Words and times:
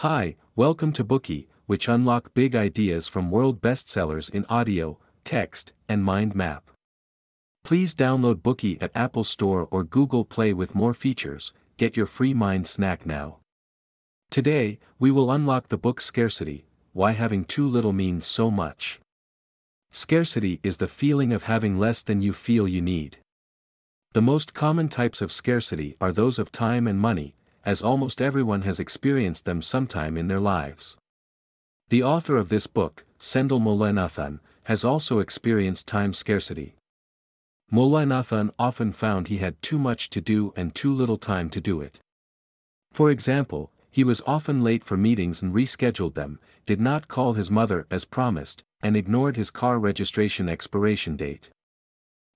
Hi, 0.00 0.36
welcome 0.54 0.92
to 0.92 1.02
Bookey, 1.02 1.46
which 1.64 1.88
unlock 1.88 2.34
big 2.34 2.54
ideas 2.54 3.08
from 3.08 3.30
world 3.30 3.62
bestsellers 3.62 4.28
in 4.28 4.44
audio, 4.50 4.98
text, 5.24 5.72
and 5.88 6.04
mind 6.04 6.34
map. 6.34 6.70
Please 7.64 7.94
download 7.94 8.42
Bookey 8.42 8.76
at 8.82 8.90
Apple 8.94 9.24
Store 9.24 9.66
or 9.70 9.84
Google 9.84 10.26
Play 10.26 10.52
with 10.52 10.74
more 10.74 10.92
features. 10.92 11.54
Get 11.78 11.96
your 11.96 12.04
free 12.04 12.34
mind 12.34 12.66
snack 12.66 13.06
now. 13.06 13.38
Today, 14.30 14.78
we 14.98 15.10
will 15.10 15.32
unlock 15.32 15.68
the 15.68 15.78
book 15.78 16.02
Scarcity 16.02 16.66
Why 16.92 17.12
Having 17.12 17.46
Too 17.46 17.66
Little 17.66 17.94
Means 17.94 18.26
So 18.26 18.50
Much. 18.50 19.00
Scarcity 19.92 20.60
is 20.62 20.76
the 20.76 20.88
feeling 20.88 21.32
of 21.32 21.44
having 21.44 21.78
less 21.78 22.02
than 22.02 22.20
you 22.20 22.34
feel 22.34 22.68
you 22.68 22.82
need. 22.82 23.16
The 24.12 24.20
most 24.20 24.52
common 24.52 24.88
types 24.88 25.22
of 25.22 25.32
scarcity 25.32 25.96
are 26.02 26.12
those 26.12 26.38
of 26.38 26.52
time 26.52 26.86
and 26.86 27.00
money, 27.00 27.34
as 27.66 27.82
almost 27.82 28.22
everyone 28.22 28.62
has 28.62 28.80
experienced 28.80 29.44
them 29.44 29.60
sometime 29.60 30.16
in 30.16 30.28
their 30.28 30.40
lives. 30.40 30.96
The 31.88 32.02
author 32.02 32.36
of 32.36 32.48
this 32.48 32.68
book, 32.68 33.04
Sendhil 33.18 33.60
Mullainathan, 33.60 34.38
has 34.64 34.84
also 34.84 35.18
experienced 35.18 35.86
time 35.88 36.12
scarcity. 36.12 36.76
Mullainathan 37.72 38.52
often 38.58 38.92
found 38.92 39.26
he 39.26 39.38
had 39.38 39.60
too 39.60 39.78
much 39.78 40.08
to 40.10 40.20
do 40.20 40.52
and 40.56 40.74
too 40.74 40.94
little 40.94 41.18
time 41.18 41.50
to 41.50 41.60
do 41.60 41.80
it. 41.80 41.98
For 42.92 43.10
example, 43.10 43.72
he 43.90 44.04
was 44.04 44.22
often 44.26 44.62
late 44.62 44.84
for 44.84 44.96
meetings 44.96 45.42
and 45.42 45.52
rescheduled 45.52 46.14
them, 46.14 46.38
did 46.66 46.80
not 46.80 47.08
call 47.08 47.32
his 47.32 47.50
mother 47.50 47.86
as 47.90 48.04
promised, 48.04 48.62
and 48.80 48.96
ignored 48.96 49.36
his 49.36 49.50
car 49.50 49.78
registration 49.78 50.48
expiration 50.48 51.16
date. 51.16 51.50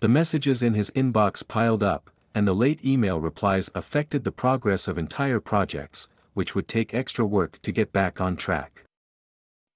The 0.00 0.08
messages 0.08 0.62
in 0.62 0.74
his 0.74 0.90
inbox 0.90 1.46
piled 1.46 1.82
up, 1.82 2.10
and 2.34 2.46
the 2.46 2.54
late 2.54 2.84
email 2.84 3.20
replies 3.20 3.70
affected 3.74 4.24
the 4.24 4.32
progress 4.32 4.88
of 4.88 4.98
entire 4.98 5.40
projects, 5.40 6.08
which 6.34 6.54
would 6.54 6.68
take 6.68 6.94
extra 6.94 7.24
work 7.24 7.60
to 7.62 7.72
get 7.72 7.92
back 7.92 8.20
on 8.20 8.36
track. 8.36 8.84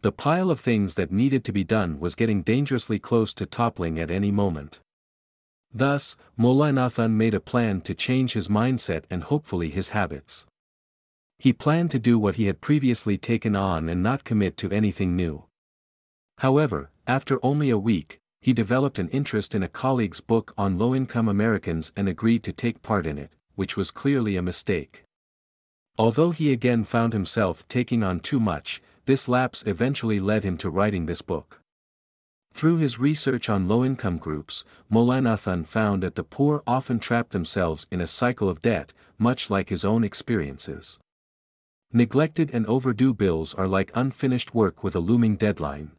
The 0.02 0.12
pile 0.12 0.50
of 0.50 0.60
things 0.60 0.94
that 0.94 1.10
needed 1.10 1.44
to 1.44 1.52
be 1.52 1.64
done 1.64 1.98
was 1.98 2.14
getting 2.14 2.42
dangerously 2.42 2.98
close 2.98 3.34
to 3.34 3.46
toppling 3.46 3.98
at 3.98 4.10
any 4.10 4.30
moment. 4.30 4.80
Thus, 5.72 6.16
Mullainathan 6.38 7.12
made 7.12 7.34
a 7.34 7.40
plan 7.40 7.80
to 7.82 7.94
change 7.94 8.32
his 8.32 8.48
mindset 8.48 9.04
and 9.10 9.24
hopefully 9.24 9.68
his 9.68 9.90
habits. 9.90 10.46
He 11.38 11.52
planned 11.52 11.90
to 11.90 11.98
do 11.98 12.18
what 12.18 12.36
he 12.36 12.46
had 12.46 12.60
previously 12.60 13.18
taken 13.18 13.54
on 13.54 13.88
and 13.88 14.02
not 14.02 14.24
commit 14.24 14.56
to 14.58 14.70
anything 14.70 15.16
new. 15.16 15.44
However, 16.38 16.90
after 17.06 17.38
only 17.44 17.68
a 17.70 17.78
week, 17.78 18.20
he 18.46 18.52
developed 18.52 19.00
an 19.00 19.08
interest 19.08 19.56
in 19.56 19.64
a 19.64 19.68
colleague's 19.68 20.20
book 20.20 20.54
on 20.56 20.78
low-income 20.78 21.26
Americans 21.26 21.92
and 21.96 22.08
agreed 22.08 22.44
to 22.44 22.52
take 22.52 22.80
part 22.80 23.04
in 23.04 23.18
it, 23.18 23.32
which 23.56 23.76
was 23.76 23.90
clearly 23.90 24.36
a 24.36 24.40
mistake. 24.40 25.02
Although 25.98 26.30
he 26.30 26.52
again 26.52 26.84
found 26.84 27.12
himself 27.12 27.66
taking 27.66 28.04
on 28.04 28.20
too 28.20 28.38
much, 28.38 28.80
this 29.04 29.26
lapse 29.26 29.64
eventually 29.66 30.20
led 30.20 30.44
him 30.44 30.56
to 30.58 30.70
writing 30.70 31.06
this 31.06 31.22
book. 31.22 31.60
Through 32.54 32.76
his 32.76 33.00
research 33.00 33.48
on 33.48 33.66
low-income 33.66 34.18
groups, 34.18 34.64
Mullainathan 34.88 35.66
found 35.66 36.04
that 36.04 36.14
the 36.14 36.22
poor 36.22 36.62
often 36.68 37.00
trap 37.00 37.30
themselves 37.30 37.88
in 37.90 38.00
a 38.00 38.06
cycle 38.06 38.48
of 38.48 38.62
debt, 38.62 38.92
much 39.18 39.50
like 39.50 39.70
his 39.70 39.84
own 39.84 40.04
experiences. 40.04 41.00
Neglected 41.92 42.52
and 42.52 42.64
overdue 42.66 43.12
bills 43.12 43.54
are 43.54 43.66
like 43.66 43.90
unfinished 43.96 44.54
work 44.54 44.84
with 44.84 44.94
a 44.94 45.00
looming 45.00 45.34
deadline. 45.34 45.90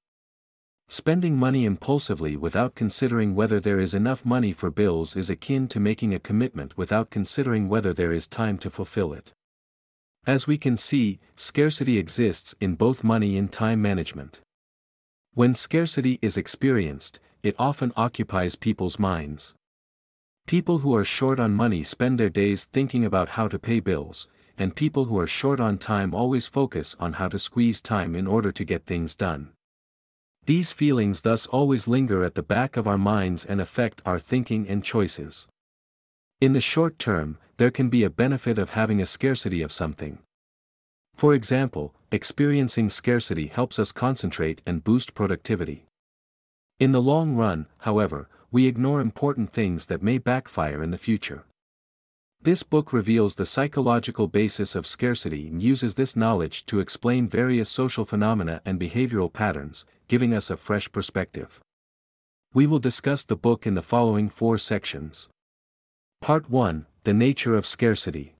Spending 0.89 1.35
money 1.35 1.65
impulsively 1.65 2.37
without 2.37 2.73
considering 2.73 3.35
whether 3.35 3.59
there 3.59 3.79
is 3.79 3.93
enough 3.93 4.25
money 4.25 4.53
for 4.53 4.71
bills 4.71 5.17
is 5.17 5.29
akin 5.29 5.67
to 5.67 5.81
making 5.81 6.13
a 6.13 6.19
commitment 6.19 6.77
without 6.77 7.09
considering 7.09 7.67
whether 7.67 7.93
there 7.93 8.13
is 8.13 8.25
time 8.25 8.57
to 8.57 8.69
fulfill 8.69 9.11
it. 9.11 9.33
As 10.25 10.47
we 10.47 10.57
can 10.57 10.77
see, 10.77 11.19
scarcity 11.35 11.97
exists 11.97 12.55
in 12.61 12.75
both 12.75 13.03
money 13.03 13.37
and 13.37 13.51
time 13.51 13.81
management. 13.81 14.39
When 15.33 15.55
scarcity 15.55 16.19
is 16.21 16.37
experienced, 16.37 17.19
it 17.43 17.55
often 17.59 17.91
occupies 17.97 18.55
people's 18.55 18.97
minds. 18.97 19.55
People 20.47 20.77
who 20.79 20.95
are 20.95 21.03
short 21.03 21.37
on 21.37 21.53
money 21.53 21.83
spend 21.83 22.17
their 22.17 22.29
days 22.29 22.63
thinking 22.63 23.03
about 23.03 23.29
how 23.29 23.49
to 23.49 23.59
pay 23.59 23.81
bills, 23.81 24.29
and 24.57 24.73
people 24.73 25.05
who 25.05 25.19
are 25.19 25.27
short 25.27 25.59
on 25.59 25.77
time 25.77 26.15
always 26.15 26.47
focus 26.47 26.95
on 26.97 27.13
how 27.13 27.27
to 27.27 27.37
squeeze 27.37 27.81
time 27.81 28.15
in 28.15 28.25
order 28.25 28.53
to 28.53 28.63
get 28.63 28.85
things 28.85 29.13
done. 29.13 29.51
These 30.47 30.71
feelings 30.71 31.21
thus 31.23 31.45
always 31.45 31.89
linger 31.89 32.23
at 32.23 32.35
the 32.35 32.41
back 32.41 32.77
of 32.77 32.87
our 32.87 32.97
minds 32.97 33.43
and 33.43 33.59
affect 33.59 34.01
our 34.05 34.17
thinking 34.17 34.65
and 34.69 34.81
choices. 34.81 35.45
In 36.39 36.53
the 36.53 36.61
short 36.61 36.97
term, 36.97 37.37
there 37.57 37.69
can 37.69 37.89
be 37.89 38.05
a 38.05 38.09
benefit 38.09 38.57
of 38.57 38.69
having 38.69 39.01
a 39.01 39.05
scarcity 39.05 39.61
of 39.61 39.73
something. 39.73 40.19
For 41.13 41.33
example, 41.33 41.93
experiencing 42.13 42.89
scarcity 42.89 43.47
helps 43.47 43.77
us 43.77 43.91
concentrate 43.91 44.61
and 44.65 44.85
boost 44.85 45.13
productivity. 45.13 45.83
In 46.79 46.93
the 46.93 47.01
long 47.01 47.35
run, 47.35 47.65
however, 47.79 48.29
we 48.49 48.67
ignore 48.67 49.01
important 49.01 49.51
things 49.51 49.87
that 49.87 50.01
may 50.01 50.17
backfire 50.17 50.81
in 50.81 50.91
the 50.91 50.97
future. 50.97 51.43
This 52.41 52.63
book 52.63 52.93
reveals 52.93 53.35
the 53.35 53.45
psychological 53.45 54.27
basis 54.27 54.75
of 54.75 54.87
scarcity 54.87 55.47
and 55.47 55.61
uses 55.61 55.95
this 55.95 56.15
knowledge 56.15 56.65
to 56.67 56.79
explain 56.79 57.27
various 57.27 57.69
social 57.69 58.05
phenomena 58.05 58.61
and 58.65 58.79
behavioral 58.79 59.31
patterns, 59.31 59.85
giving 60.07 60.33
us 60.33 60.49
a 60.49 60.57
fresh 60.57 60.91
perspective. 60.91 61.59
We 62.53 62.65
will 62.65 62.79
discuss 62.79 63.25
the 63.25 63.35
book 63.35 63.67
in 63.67 63.73
the 63.73 63.81
following 63.81 64.29
four 64.29 64.57
sections. 64.57 65.27
Part 66.21 66.49
1 66.49 66.85
The 67.03 67.13
Nature 67.13 67.55
of 67.55 67.65
Scarcity. 67.65 68.35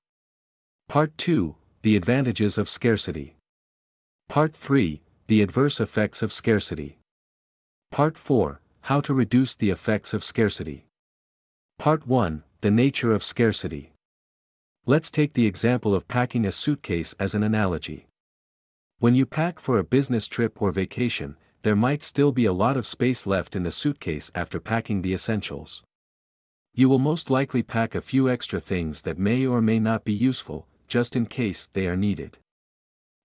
Part 0.88 1.16
2 1.18 1.56
The 1.82 1.96
Advantages 1.96 2.56
of 2.56 2.68
Scarcity. 2.68 3.36
Part 4.28 4.54
3 4.56 5.02
The 5.26 5.42
Adverse 5.42 5.80
Effects 5.80 6.22
of 6.22 6.32
Scarcity. 6.32 6.98
Part 7.90 8.16
4 8.16 8.60
How 8.82 9.00
to 9.02 9.12
Reduce 9.12 9.54
the 9.54 9.70
Effects 9.70 10.14
of 10.14 10.24
Scarcity. 10.24 10.86
Part 11.78 12.06
1 12.06 12.42
The 12.60 12.72
Nature 12.72 13.12
of 13.12 13.22
Scarcity. 13.22 13.92
Let's 14.84 15.12
take 15.12 15.34
the 15.34 15.46
example 15.46 15.94
of 15.94 16.08
packing 16.08 16.44
a 16.44 16.50
suitcase 16.50 17.14
as 17.16 17.32
an 17.32 17.44
analogy. 17.44 18.08
When 18.98 19.14
you 19.14 19.26
pack 19.26 19.60
for 19.60 19.78
a 19.78 19.84
business 19.84 20.26
trip 20.26 20.60
or 20.60 20.72
vacation, 20.72 21.36
there 21.62 21.76
might 21.76 22.02
still 22.02 22.32
be 22.32 22.46
a 22.46 22.52
lot 22.52 22.76
of 22.76 22.84
space 22.84 23.28
left 23.28 23.54
in 23.54 23.62
the 23.62 23.70
suitcase 23.70 24.32
after 24.34 24.58
packing 24.58 25.02
the 25.02 25.14
essentials. 25.14 25.84
You 26.74 26.88
will 26.88 26.98
most 26.98 27.30
likely 27.30 27.62
pack 27.62 27.94
a 27.94 28.00
few 28.00 28.28
extra 28.28 28.60
things 28.60 29.02
that 29.02 29.20
may 29.20 29.46
or 29.46 29.62
may 29.62 29.78
not 29.78 30.04
be 30.04 30.12
useful, 30.12 30.66
just 30.88 31.14
in 31.14 31.26
case 31.26 31.68
they 31.74 31.86
are 31.86 31.96
needed. 31.96 32.38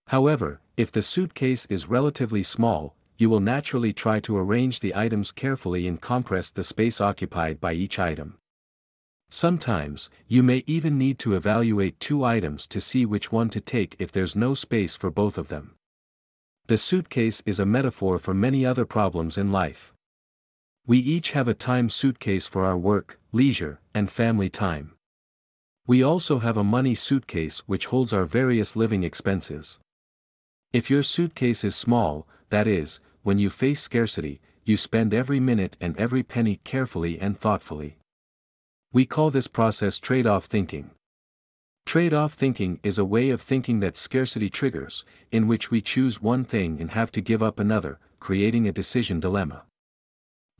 However, 0.06 0.60
if 0.76 0.92
the 0.92 1.02
suitcase 1.02 1.66
is 1.66 1.88
relatively 1.88 2.44
small, 2.44 2.94
you 3.18 3.28
will 3.28 3.40
naturally 3.40 3.92
try 3.92 4.20
to 4.20 4.38
arrange 4.38 4.78
the 4.78 4.94
items 4.94 5.32
carefully 5.32 5.88
and 5.88 6.00
compress 6.00 6.52
the 6.52 6.62
space 6.62 7.00
occupied 7.00 7.60
by 7.60 7.72
each 7.72 7.98
item. 7.98 8.38
Sometimes, 9.34 10.10
you 10.28 10.44
may 10.44 10.62
even 10.64 10.96
need 10.96 11.18
to 11.18 11.34
evaluate 11.34 11.98
two 11.98 12.22
items 12.22 12.68
to 12.68 12.80
see 12.80 13.04
which 13.04 13.32
one 13.32 13.50
to 13.50 13.60
take 13.60 13.96
if 13.98 14.12
there's 14.12 14.36
no 14.36 14.54
space 14.54 14.94
for 14.94 15.10
both 15.10 15.38
of 15.38 15.48
them. 15.48 15.74
The 16.68 16.78
suitcase 16.78 17.42
is 17.44 17.58
a 17.58 17.66
metaphor 17.66 18.20
for 18.20 18.32
many 18.32 18.64
other 18.64 18.84
problems 18.84 19.36
in 19.36 19.50
life. 19.50 19.92
We 20.86 20.98
each 21.00 21.32
have 21.32 21.48
a 21.48 21.52
time 21.52 21.90
suitcase 21.90 22.46
for 22.46 22.64
our 22.64 22.78
work, 22.78 23.18
leisure, 23.32 23.80
and 23.92 24.08
family 24.08 24.48
time. 24.48 24.92
We 25.84 26.00
also 26.00 26.38
have 26.38 26.56
a 26.56 26.62
money 26.62 26.94
suitcase 26.94 27.58
which 27.66 27.86
holds 27.86 28.12
our 28.12 28.26
various 28.26 28.76
living 28.76 29.02
expenses. 29.02 29.80
If 30.72 30.90
your 30.90 31.02
suitcase 31.02 31.64
is 31.64 31.74
small, 31.74 32.28
that 32.50 32.68
is, 32.68 33.00
when 33.24 33.40
you 33.40 33.50
face 33.50 33.80
scarcity, 33.80 34.40
you 34.64 34.76
spend 34.76 35.12
every 35.12 35.40
minute 35.40 35.76
and 35.80 35.96
every 35.96 36.22
penny 36.22 36.60
carefully 36.62 37.18
and 37.18 37.36
thoughtfully. 37.36 37.98
We 38.94 39.06
call 39.06 39.30
this 39.30 39.48
process 39.48 39.98
trade 39.98 40.24
off 40.24 40.44
thinking. 40.44 40.92
Trade-off 41.84 42.32
thinking 42.32 42.78
is 42.84 42.96
a 42.96 43.04
way 43.04 43.30
of 43.30 43.42
thinking 43.42 43.80
that 43.80 43.96
scarcity 43.96 44.48
triggers, 44.48 45.04
in 45.32 45.48
which 45.48 45.68
we 45.68 45.80
choose 45.80 46.22
one 46.22 46.44
thing 46.44 46.80
and 46.80 46.92
have 46.92 47.10
to 47.10 47.20
give 47.20 47.42
up 47.42 47.58
another, 47.58 47.98
creating 48.20 48.68
a 48.68 48.72
decision 48.72 49.18
dilemma. 49.18 49.64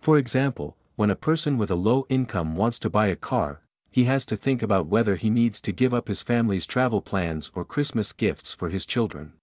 For 0.00 0.18
example, 0.18 0.76
when 0.96 1.10
a 1.10 1.16
person 1.16 1.58
with 1.58 1.70
a 1.70 1.76
low 1.76 2.06
income 2.08 2.56
wants 2.56 2.80
to 2.80 2.90
buy 2.90 3.06
a 3.06 3.14
car, 3.14 3.60
he 3.88 4.02
has 4.04 4.26
to 4.26 4.36
think 4.36 4.62
about 4.62 4.88
whether 4.88 5.14
he 5.14 5.30
needs 5.30 5.60
to 5.60 5.70
give 5.70 5.94
up 5.94 6.08
his 6.08 6.20
family's 6.20 6.66
travel 6.66 7.00
plans 7.00 7.52
or 7.54 7.64
Christmas 7.64 8.12
gifts 8.12 8.52
for 8.52 8.68
his 8.68 8.84
children. 8.84 9.34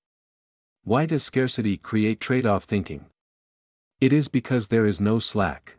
Why 0.83 1.05
does 1.05 1.23
scarcity 1.23 1.77
create 1.77 2.19
trade-off 2.19 2.65
thinking? 2.65 3.05
It 4.01 4.11
is 4.11 4.27
because 4.27 4.67
there 4.67 4.85
is 4.85 4.99
no 4.99 5.19
slack. 5.19 5.77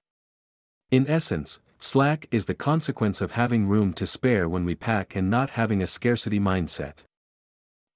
In 0.90 1.06
essence, 1.06 1.60
Slack 1.84 2.28
is 2.30 2.44
the 2.44 2.54
consequence 2.54 3.20
of 3.20 3.32
having 3.32 3.66
room 3.66 3.92
to 3.94 4.06
spare 4.06 4.48
when 4.48 4.64
we 4.64 4.76
pack 4.76 5.16
and 5.16 5.28
not 5.28 5.50
having 5.50 5.82
a 5.82 5.86
scarcity 5.88 6.38
mindset. 6.38 6.98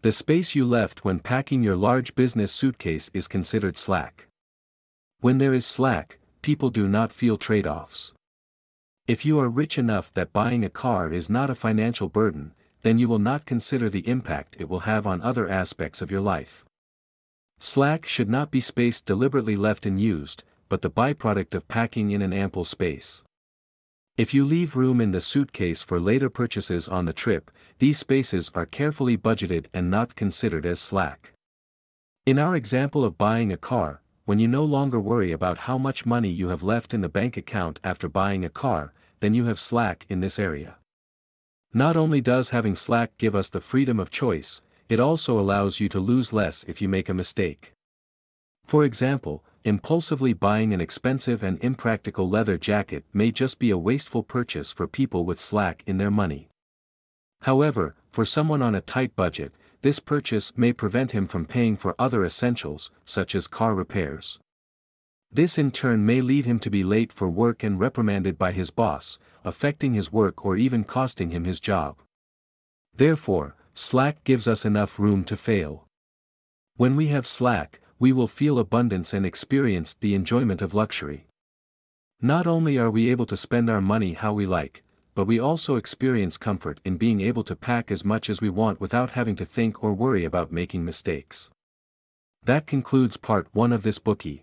The 0.03 0.11
space 0.11 0.57
you 0.57 0.67
left 0.67 1.05
when 1.05 1.21
packing 1.21 1.63
your 1.63 1.77
large 1.77 2.17
business 2.17 2.51
suitcase 2.51 3.13
is 3.15 3.29
considered 3.29 3.79
slack. 3.79 4.27
When 5.21 5.39
there 5.39 5.55
is 5.55 5.65
slack, 5.65 6.19
people 6.43 6.71
do 6.71 6.89
not 6.89 7.13
feel 7.13 7.37
trade 7.37 7.65
offs. 7.65 8.13
If 9.07 9.25
you 9.25 9.39
are 9.39 9.49
rich 9.49 9.79
enough 9.79 10.13
that 10.15 10.33
buying 10.33 10.65
a 10.65 10.69
car 10.69 11.13
is 11.13 11.31
not 11.31 11.49
a 11.49 11.55
financial 11.55 12.09
burden, 12.09 12.55
then 12.83 12.99
you 12.99 13.07
will 13.07 13.21
not 13.21 13.47
consider 13.47 13.89
the 13.89 14.09
impact 14.09 14.57
it 14.59 14.69
will 14.69 14.81
have 14.81 15.07
on 15.07 15.23
other 15.23 15.49
aspects 15.49 16.03
of 16.03 16.11
your 16.11 16.21
life. 16.21 16.65
Slack 17.61 18.05
should 18.05 18.29
not 18.29 18.51
be 18.51 18.59
space 18.59 19.01
deliberately 19.01 19.55
left 19.55 19.87
unused, 19.87 20.43
but 20.69 20.83
the 20.83 20.91
byproduct 20.91 21.55
of 21.55 21.69
packing 21.69 22.11
in 22.11 22.21
an 22.21 22.33
ample 22.33 22.65
space. 22.65 23.23
If 24.17 24.33
you 24.33 24.47
leave 24.47 24.77
room 24.77 25.03
in 25.03 25.11
the 25.11 25.21
suitcase 25.21 25.83
for 25.83 26.01
later 26.01 26.31
purchases 26.31 26.89
on 26.89 27.05
the 27.05 27.13
trip, 27.13 27.51
these 27.81 27.99
spaces 27.99 28.51
are 28.55 28.65
carefully 28.65 29.19
budgeted 29.19 29.67
and 29.75 29.91
not 29.91 30.17
considered 30.17 30.65
as 30.65 30.81
slack. 30.81 31.35
In 32.25 32.39
our 32.39 32.57
example 32.57 33.05
of 33.05 33.19
buying 33.19 33.53
a 33.53 33.59
car, 33.59 34.01
when 34.25 34.39
you 34.39 34.49
no 34.49 34.65
longer 34.65 34.99
worry 34.99 35.33
about 35.33 35.59
how 35.59 35.77
much 35.77 36.07
money 36.07 36.31
you 36.31 36.49
have 36.49 36.63
left 36.63 36.95
in 36.95 37.03
the 37.03 37.11
bank 37.11 37.37
account 37.37 37.79
after 37.85 38.09
buying 38.09 38.43
a 38.43 38.49
car, 38.49 38.95
then 39.21 39.35
you 39.35 39.45
have 39.45 39.61
slack 39.61 40.07
in 40.09 40.21
this 40.21 40.39
area. 40.39 40.77
Not 41.75 41.95
only 41.95 42.23
does 42.23 42.51
having 42.51 42.75
slack 42.75 43.19
give 43.19 43.35
us 43.35 43.51
the 43.51 43.61
freedom 43.61 44.01
of 44.01 44.11
choice, 44.11 44.63
it 44.89 44.99
also 44.99 45.39
allows 45.39 45.79
you 45.79 45.91
to 45.91 46.01
lose 46.01 46.33
less 46.33 46.65
if 46.65 46.81
you 46.81 46.89
make 46.89 47.11
a 47.11 47.15
mistake. 47.15 47.75
For 48.65 48.83
example, 48.83 49.45
impulsively 49.67 50.33
buying 50.33 50.73
an 50.73 50.81
expensive 50.81 51.43
and 51.43 51.59
impractical 51.61 52.29
leather 52.29 52.57
jacket 52.57 53.05
may 53.13 53.33
just 53.33 53.59
be 53.59 53.71
a 53.71 53.77
wasteful 53.77 54.23
purchase 54.23 54.71
for 54.71 54.87
people 54.87 55.25
with 55.25 55.41
slack 55.41 55.83
in 55.89 55.99
their 55.99 56.11
money. 56.11 56.49
However, 57.41 57.97
for 58.13 58.25
someone 58.25 58.63
on 58.63 58.77
a 58.77 58.81
tight 58.81 59.17
budget, 59.17 59.53
this 59.83 59.99
purchase 59.99 60.57
may 60.57 60.73
prevent 60.73 61.11
him 61.11 61.27
from 61.27 61.47
paying 61.47 61.77
for 61.77 61.97
other 61.99 62.25
essentials, 62.25 62.93
such 63.05 63.35
as 63.35 63.49
car 63.49 63.75
repairs. 63.75 64.39
This 65.33 65.59
in 65.59 65.73
turn 65.73 66.07
may 66.07 66.21
lead 66.21 66.47
him 66.47 66.61
to 66.61 66.71
be 66.71 66.85
late 66.85 67.13
for 67.13 67.29
work 67.29 67.65
and 67.65 67.81
reprimanded 67.81 68.39
by 68.39 68.53
his 68.53 68.71
boss, 68.71 69.19
affecting 69.45 69.95
his 69.95 70.13
work 70.13 70.45
or 70.45 70.57
even 70.57 70.85
costing 70.85 71.31
him 71.31 71.43
his 71.43 71.59
job. 71.59 71.97
Therefore, 72.95 73.57
slack 73.75 74.23
gives 74.23 74.47
us 74.47 74.65
enough 74.65 75.01
room 75.01 75.25
to 75.25 75.37
fail. 75.37 75.89
When 76.77 76.95
we 76.95 77.09
have 77.09 77.27
slack, 77.27 77.81
we 77.99 78.13
will 78.13 78.29
feel 78.29 78.59
abundance 78.59 79.15
and 79.15 79.25
experience 79.25 79.95
the 79.95 80.15
enjoyment 80.15 80.61
of 80.61 80.75
luxury. 80.75 81.27
Not 82.21 82.47
only 82.47 82.79
are 82.79 82.91
we 82.91 83.11
able 83.11 83.27
to 83.27 83.37
spend 83.37 83.71
our 83.71 83.81
money 83.81 84.15
how 84.15 84.33
we 84.33 84.47
like, 84.47 84.83
but 85.15 85.27
we 85.27 85.39
also 85.39 85.77
experience 85.77 86.37
comfort 86.37 86.79
in 86.85 86.99
being 86.99 87.23
able 87.23 87.43
to 87.45 87.57
pack 87.57 87.91
as 87.91 88.05
much 88.05 88.29
as 88.29 88.41
we 88.41 88.51
want 88.51 88.81
without 88.81 89.11
having 89.11 89.35
to 89.37 89.47
think 89.47 89.83
or 89.83 89.95
worry 89.95 90.25
about 90.25 90.53
making 90.53 90.85
mistakes. 90.85 91.51
That 92.45 92.67
concludes 92.67 93.17
part 93.17 93.49
1 93.53 93.73
of 93.73 93.83
this 93.83 93.99
bookey. 93.99 94.43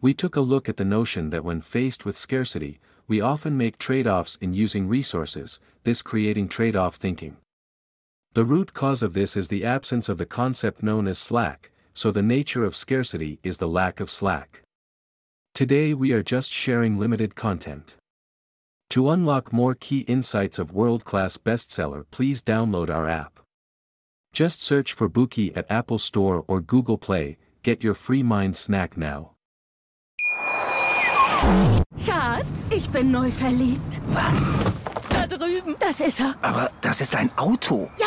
We 0.00 0.14
took 0.14 0.36
a 0.36 0.40
look 0.40 0.68
at 0.68 0.76
the 0.76 0.84
notion 0.84 1.30
that 1.30 1.44
when 1.44 1.60
faced 1.60 2.04
with 2.04 2.18
scarcity, 2.18 2.80
we 3.06 3.20
often 3.20 3.56
make 3.56 3.78
trade-offs 3.78 4.36
in 4.40 4.52
using 4.52 4.88
resources, 4.88 5.60
this 5.84 6.02
creating 6.02 6.48
trade-off 6.48 6.96
thinking. 6.96 7.36
The 8.34 8.44
root 8.44 8.74
cause 8.74 9.02
of 9.02 9.14
this 9.14 9.36
is 9.36 9.48
the 9.48 9.64
absence 9.64 10.08
of 10.08 10.18
the 10.18 10.26
concept 10.26 10.82
known 10.82 11.08
as 11.08 11.18
slack, 11.18 11.70
so 11.98 12.12
the 12.12 12.22
nature 12.22 12.64
of 12.64 12.76
scarcity 12.76 13.40
is 13.42 13.58
the 13.58 13.66
lack 13.66 13.98
of 13.98 14.08
slack. 14.08 14.62
Today 15.52 15.94
we 15.94 16.12
are 16.12 16.22
just 16.22 16.52
sharing 16.52 16.96
limited 16.96 17.34
content. 17.34 17.96
To 18.90 19.10
unlock 19.10 19.52
more 19.52 19.74
key 19.74 20.00
insights 20.06 20.60
of 20.60 20.72
world-class 20.72 21.38
bestseller 21.38 22.04
please 22.12 22.40
download 22.40 22.88
our 22.88 23.08
app. 23.08 23.40
Just 24.32 24.62
search 24.62 24.92
for 24.92 25.10
Bookey 25.10 25.56
at 25.56 25.66
Apple 25.68 25.98
Store 25.98 26.44
or 26.46 26.60
Google 26.60 26.98
Play, 26.98 27.36
get 27.64 27.82
your 27.82 27.94
free 27.94 28.22
mind 28.22 28.56
snack 28.56 28.96
now. 28.96 29.32
Schatz, 32.04 32.70
ich 32.70 32.88
bin 32.90 33.10
neu 33.10 33.30
verliebt. 33.32 34.00
Was? 34.14 34.52
Da 35.08 35.26
drüben. 35.26 35.74
Das 35.80 36.00
ist 36.00 36.20
er. 36.20 36.36
Aber 36.42 36.70
das 36.80 37.00
ist 37.00 37.16
ein 37.16 37.30
Auto. 37.36 37.90
Ja, 37.98 38.06